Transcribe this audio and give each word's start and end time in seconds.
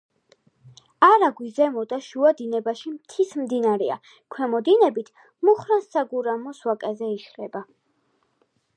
არაგვი 1.07 1.49
ზემო 1.57 1.83
და 1.91 1.99
შუა 2.05 2.31
დინებაში 2.39 2.95
მთის 2.95 3.35
მდინარეა, 3.43 3.99
ქვემო 4.37 4.65
დინებით 4.71 5.15
მუხრან-საგურამოს 5.51 6.67
ვაკეზე 6.71 7.13
იშლება. 7.21 7.67